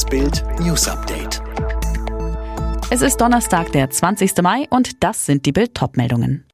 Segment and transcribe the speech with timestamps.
[0.00, 1.42] Das Bild News Update.
[2.90, 4.40] Es ist Donnerstag, der 20.
[4.40, 6.46] Mai und das sind die Bild meldungen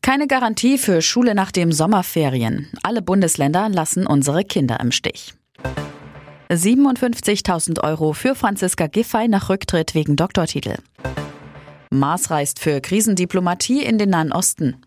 [0.00, 2.70] Keine Garantie für Schule nach dem Sommerferien.
[2.82, 5.34] Alle Bundesländer lassen unsere Kinder im Stich.
[6.50, 10.76] 57.000 Euro für Franziska Giffey nach Rücktritt wegen Doktortitel.
[11.90, 14.80] Mars reist für Krisendiplomatie in den Nahen Osten.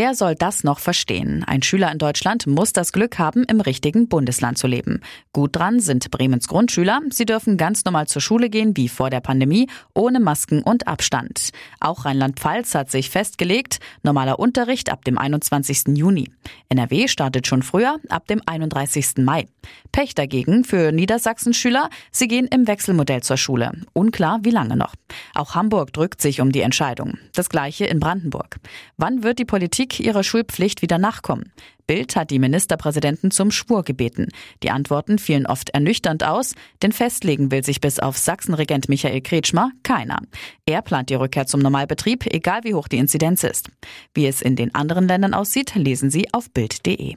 [0.00, 1.42] Wer soll das noch verstehen?
[1.42, 5.00] Ein Schüler in Deutschland muss das Glück haben, im richtigen Bundesland zu leben.
[5.32, 7.00] Gut dran sind Bremens Grundschüler.
[7.10, 11.50] Sie dürfen ganz normal zur Schule gehen wie vor der Pandemie, ohne Masken und Abstand.
[11.80, 15.96] Auch Rheinland-Pfalz hat sich festgelegt, normaler Unterricht ab dem 21.
[15.96, 16.30] Juni.
[16.68, 19.16] NRW startet schon früher, ab dem 31.
[19.16, 19.48] Mai.
[19.90, 23.72] Pech dagegen für Niedersachsen-Schüler, sie gehen im Wechselmodell zur Schule.
[23.94, 24.94] Unklar, wie lange noch.
[25.34, 27.18] Auch Hamburg drückt sich um die Entscheidung.
[27.34, 28.60] Das gleiche in Brandenburg.
[28.96, 31.52] Wann wird die Politik Politik ihrer Schulpflicht wieder nachkommen.
[31.86, 34.28] Bild hat die Ministerpräsidenten zum Schwur gebeten.
[34.62, 39.70] Die Antworten fielen oft ernüchternd aus, denn festlegen will sich bis auf Sachsenregent Michael Kretschmer
[39.82, 40.20] keiner.
[40.66, 43.70] Er plant die Rückkehr zum Normalbetrieb, egal wie hoch die Inzidenz ist.
[44.12, 47.16] Wie es in den anderen Ländern aussieht, lesen Sie auf Bild.de.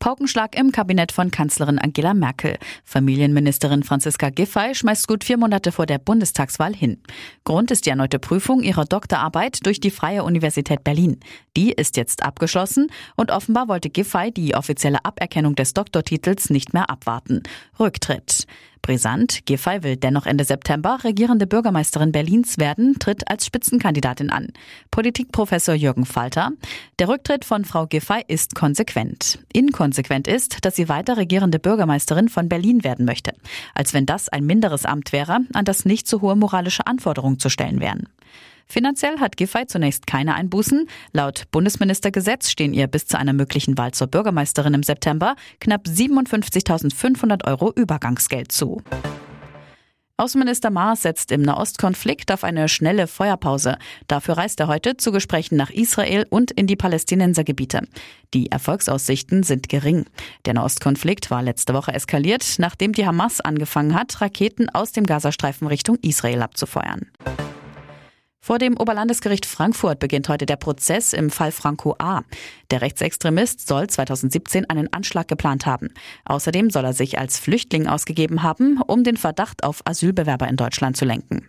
[0.00, 2.56] Paukenschlag im Kabinett von Kanzlerin Angela Merkel.
[2.84, 7.02] Familienministerin Franziska Giffey schmeißt gut vier Monate vor der Bundestagswahl hin.
[7.44, 11.20] Grund ist die erneute Prüfung ihrer Doktorarbeit durch die Freie Universität Berlin.
[11.54, 16.88] Die ist jetzt abgeschlossen und offenbar wollte Giffey die offizielle Aberkennung des Doktortitels nicht mehr
[16.88, 17.42] abwarten.
[17.78, 18.46] Rücktritt.
[18.82, 24.48] Brisant, Giffey will dennoch Ende September regierende Bürgermeisterin Berlins werden, tritt als Spitzenkandidatin an.
[24.90, 26.52] Politikprofessor Jürgen Falter.
[26.98, 29.38] Der Rücktritt von Frau Giffey ist konsequent.
[29.52, 33.32] Inkonsequent ist, dass sie weiter regierende Bürgermeisterin von Berlin werden möchte.
[33.74, 37.48] Als wenn das ein minderes Amt wäre, an das nicht so hohe moralische Anforderungen zu
[37.48, 38.08] stellen wären.
[38.66, 40.88] Finanziell hat Giffey zunächst keine Einbußen.
[41.12, 47.46] Laut Bundesministergesetz stehen ihr bis zu einer möglichen Wahl zur Bürgermeisterin im September knapp 57.500
[47.46, 48.82] Euro Übergangsgeld zu.
[50.20, 53.78] Außenminister Maas setzt im Nahostkonflikt auf eine schnelle Feuerpause.
[54.06, 57.88] Dafür reist er heute zu Gesprächen nach Israel und in die Palästinensergebiete.
[58.34, 60.04] Die Erfolgsaussichten sind gering.
[60.44, 65.66] Der Nahostkonflikt war letzte Woche eskaliert, nachdem die Hamas angefangen hat, Raketen aus dem Gazastreifen
[65.66, 67.06] Richtung Israel abzufeuern.
[68.42, 72.22] Vor dem Oberlandesgericht Frankfurt beginnt heute der Prozess im Fall Franco A.
[72.70, 75.92] Der Rechtsextremist soll 2017 einen Anschlag geplant haben.
[76.24, 80.96] Außerdem soll er sich als Flüchtling ausgegeben haben, um den Verdacht auf Asylbewerber in Deutschland
[80.96, 81.48] zu lenken.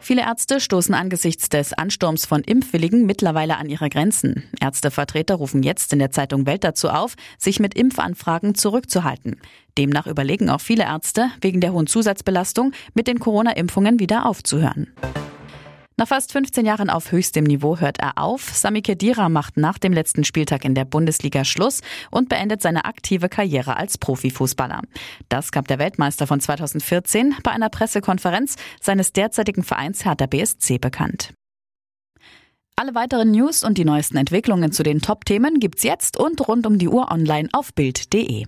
[0.00, 4.44] Viele Ärzte stoßen angesichts des Ansturms von Impfwilligen mittlerweile an ihre Grenzen.
[4.60, 9.40] Ärztevertreter rufen jetzt in der Zeitung Welt dazu auf, sich mit Impfanfragen zurückzuhalten.
[9.76, 14.92] Demnach überlegen auch viele Ärzte, wegen der hohen Zusatzbelastung mit den Corona-Impfungen wieder aufzuhören.
[15.98, 18.50] Nach fast 15 Jahren auf höchstem Niveau hört er auf.
[18.54, 21.80] Sami Khedira macht nach dem letzten Spieltag in der Bundesliga Schluss
[22.10, 24.82] und beendet seine aktive Karriere als Profifußballer.
[25.30, 31.32] Das gab der Weltmeister von 2014 bei einer Pressekonferenz seines derzeitigen Vereins Hertha BSC bekannt.
[32.78, 36.76] Alle weiteren News und die neuesten Entwicklungen zu den Top-Themen gibt's jetzt und rund um
[36.78, 38.44] die Uhr online auf Bild.de.